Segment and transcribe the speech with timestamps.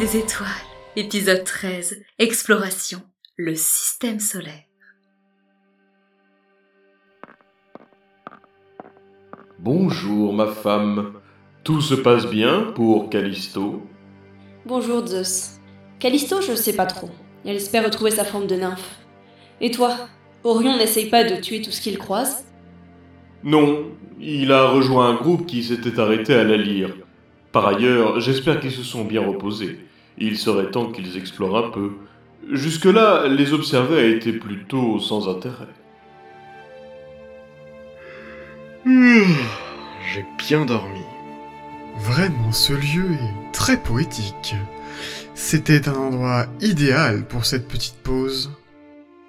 [0.00, 0.48] des étoiles,
[0.96, 3.02] épisode 13, exploration,
[3.36, 4.64] le système solaire.
[9.58, 11.12] Bonjour ma femme.
[11.64, 13.82] Tout se passe bien pour Callisto?
[14.64, 15.60] Bonjour Zeus.
[15.98, 17.10] Callisto, je sais pas trop.
[17.44, 19.00] Elle espère retrouver sa forme de nymphe.
[19.60, 19.94] Et toi
[20.44, 22.46] Orion n'essaye pas de tuer tout ce qu'il croise?
[23.44, 26.96] Non, il a rejoint un groupe qui s'était arrêté à la lyre.
[27.52, 29.89] Par ailleurs, j'espère qu'ils se sont bien reposés.
[30.18, 31.92] Il serait temps qu'ils explorent un peu.
[32.50, 35.68] Jusque-là, les observer a été plutôt sans intérêt.
[38.86, 41.04] J'ai bien dormi.
[41.98, 44.54] Vraiment, ce lieu est très poétique.
[45.34, 48.50] C'était un endroit idéal pour cette petite pause.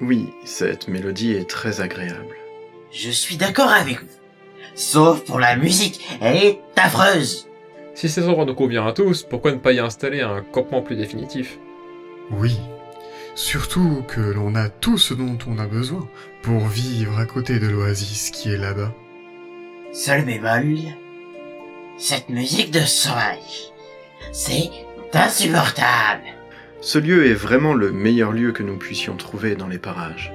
[0.00, 2.34] Oui, cette mélodie est très agréable.
[2.92, 4.08] Je suis d'accord avec vous.
[4.74, 7.48] Sauf pour la musique, elle est affreuse.
[7.96, 10.96] Si cet endroit nous convient à tous, pourquoi ne pas y installer un campement plus
[10.96, 11.58] définitif?
[12.30, 12.58] Oui.
[13.34, 16.06] Surtout que l'on a tout ce dont on a besoin
[16.42, 18.92] pour vivre à côté de l'oasis qui est là-bas.
[19.94, 20.76] Seul bémol,
[21.96, 23.72] cette musique de sauvage,
[24.30, 24.68] c'est
[25.14, 26.24] insupportable.
[26.82, 30.34] Ce lieu est vraiment le meilleur lieu que nous puissions trouver dans les parages.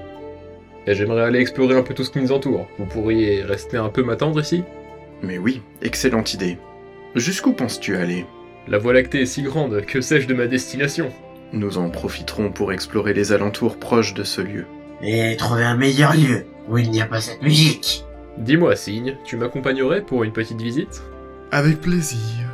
[0.88, 2.68] Et j'aimerais aller explorer un peu tout ce qui nous entoure.
[2.80, 4.64] Vous pourriez rester un peu m'attendre ici?
[5.22, 6.58] Mais oui, excellente idée.
[7.16, 8.26] Jusqu'où penses-tu aller
[8.70, 11.12] La Voie lactée est si grande, que sais-je de ma destination
[11.52, 14.66] Nous en profiterons pour explorer les alentours proches de ce lieu.
[15.02, 18.06] Et trouver un meilleur lieu où il n'y a pas cette musique.
[18.38, 21.02] Dis-moi, Signe, tu m'accompagnerais pour une petite visite
[21.52, 22.48] Avec plaisir.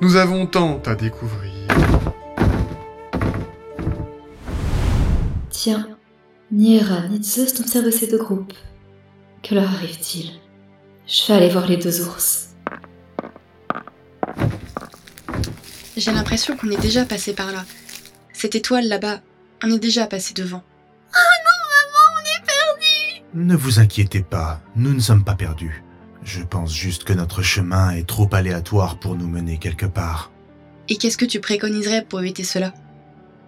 [0.00, 1.52] Nous avons tant à découvrir.
[5.50, 5.86] Tiens,
[6.50, 8.54] ni Hera ni Zeus n'observent ces deux groupes.
[9.42, 10.30] Que leur arrive-t-il?
[11.06, 12.51] Je vais aller voir les deux ours.
[15.96, 17.64] J'ai l'impression qu'on est déjà passé par là.
[18.32, 19.20] Cette étoile là-bas,
[19.62, 20.62] on est déjà passé devant.
[23.34, 25.82] Ne vous inquiétez pas, nous ne sommes pas perdus.
[26.22, 30.30] Je pense juste que notre chemin est trop aléatoire pour nous mener quelque part.
[30.88, 32.74] Et qu'est-ce que tu préconiserais pour éviter cela?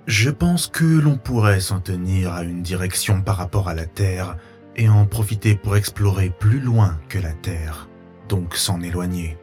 [0.07, 4.37] Je pense que l'on pourrait s'en tenir à une direction par rapport à la Terre
[4.77, 7.89] et en profiter pour explorer plus loin que la Terre,
[8.29, 9.37] donc s'en éloigner.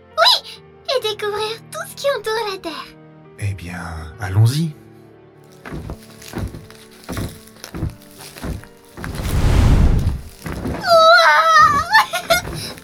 [1.11, 2.87] Découvrir tout ce qui entoure la Terre.
[3.39, 4.71] Eh bien, allons-y.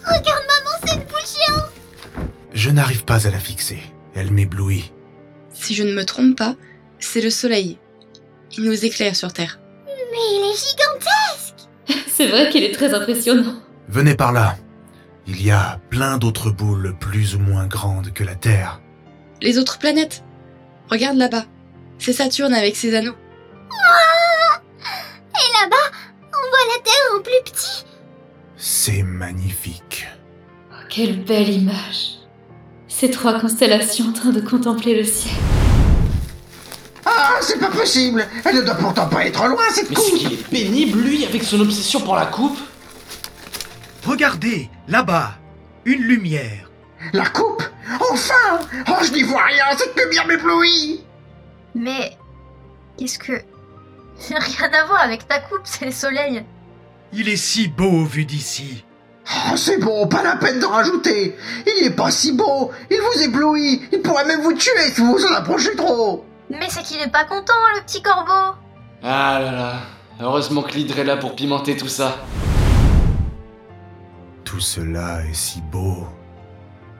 [0.05, 1.71] Regarde maman, c'est une poule géante.
[2.53, 3.79] Je n'arrive pas à la fixer.
[4.15, 4.91] Elle m'éblouit.
[5.53, 6.55] Si je ne me trompe pas,
[6.99, 7.77] c'est le soleil.
[8.57, 9.59] Il nous éclaire sur Terre.
[9.85, 11.69] Mais il est gigantesque.
[12.11, 13.55] C'est vrai qu'il est très impressionnant.
[13.87, 14.57] Venez par là.
[15.27, 18.79] Il y a plein d'autres boules plus ou moins grandes que la Terre.
[19.41, 20.23] Les autres planètes
[20.89, 21.43] Regarde là-bas.
[21.99, 23.15] C'est Saturne avec ses anneaux.
[25.33, 25.75] Et là-bas,
[26.23, 27.85] on voit la Terre en plus petit.
[28.55, 30.07] C'est magnifique.
[30.89, 32.19] Quelle belle image.
[32.87, 35.35] Ces trois constellations en train de contempler le ciel.
[37.05, 40.19] Ah, c'est pas possible Elle ne doit pourtant pas être loin, cette Mais c'est coupe
[40.19, 42.57] qu'il est pénible, lui, avec son obsession pour la coupe.
[44.07, 45.33] Regardez, là-bas,
[45.83, 46.71] une lumière.
[47.11, 47.61] La coupe
[48.09, 48.59] Enfin
[48.89, 51.03] Oh, je n'y vois rien, cette lumière m'éblouit
[51.75, 52.17] Mais
[52.97, 53.33] qu'est-ce que
[54.29, 56.41] rien à voir avec ta coupe, c'est le soleil.
[57.11, 58.85] Il est si beau vu d'ici.
[59.51, 61.35] Oh, c'est bon, pas la peine de rajouter
[61.65, 65.17] Il est pas si beau Il vous éblouit Il pourrait même vous tuer si vous
[65.17, 68.55] vous en approchez trop Mais c'est qu'il est pas content, le petit corbeau.
[69.03, 69.73] Ah là là,
[70.21, 72.15] heureusement que l'hydre est là pour pimenter tout ça.
[74.47, 76.07] Tout cela est si beau.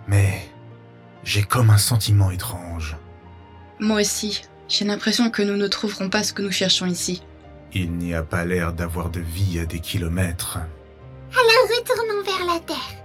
[0.05, 0.49] Mais
[1.23, 2.97] j'ai comme un sentiment étrange.
[3.79, 4.41] Moi aussi.
[4.67, 7.23] J'ai l'impression que nous ne trouverons pas ce que nous cherchons ici.
[7.71, 10.57] Il n'y a pas l'air d'avoir de vie à des kilomètres.
[11.31, 13.01] Alors retournons vers la Terre.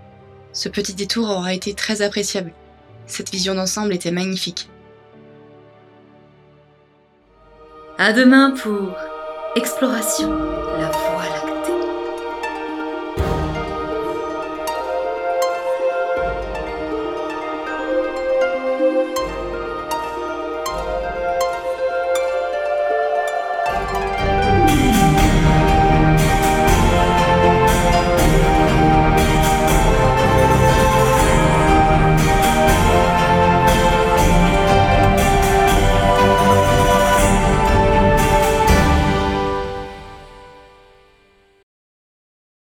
[0.52, 2.52] Ce petit détour aura été très appréciable.
[3.06, 4.68] Cette vision d'ensemble était magnifique.
[7.96, 8.96] À demain pour
[9.54, 10.36] Exploration,
[10.80, 10.88] la